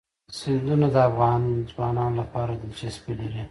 [0.37, 3.43] سیندونه د افغان ځوانانو لپاره دلچسپي لري.